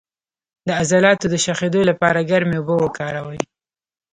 [0.67, 3.41] د عضلاتو د شخیدو لپاره ګرمې اوبه وکاروئ